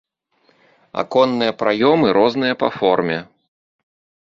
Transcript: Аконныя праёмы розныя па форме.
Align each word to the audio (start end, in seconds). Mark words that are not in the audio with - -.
Аконныя 1.01 1.51
праёмы 1.61 2.07
розныя 2.19 2.59
па 2.65 2.69
форме. 2.81 3.19